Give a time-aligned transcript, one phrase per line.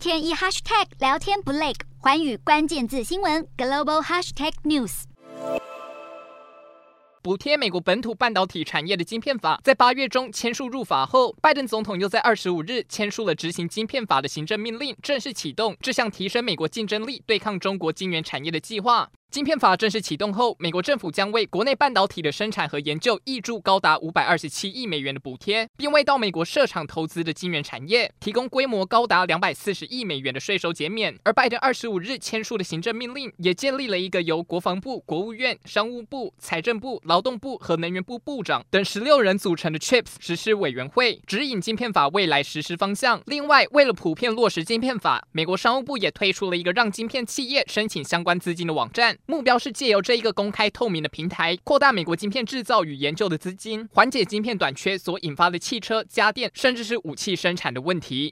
[0.00, 5.02] 天一 hashtag 聊天不累，环宇关键字新闻 global hashtag news。
[7.20, 19.10] 补贴美国本土半导体产业的晶片法在八月中签署入法后，拜登总统又在二十五日签署了执行晶片法的行政命令，正式启动这项提升美国竞争力、对抗中国晶圆产业的计划。
[19.30, 31.16] 晶片法正式启动后，美国政府将为国内半导体的生产和研究挹注高达五百二十七亿美元的补贴，并为到美国设厂投资的晶圆产业提供规模高达两百四十亿美元的税收减免。
[31.22, 43.22] 而拜登二十五日签署的行政命令也建立了一个由国防部、国务院、商务部、财政部、劳动部和能源部部长等十六人组成的 CHIPS 实施委员会，指引晶片法未来实施方向。
[43.26, 49.18] 另外，为了普遍落实晶片法，美国商务部也推出了一个让晶片企业申请相关资金的网站。
[49.26, 58.28] 目标是借由这一个公开透明的平台，扩大美国晶片制造与研究的资金，缓解晶片短缺所引发的汽车、家电甚至是武器生产的问题。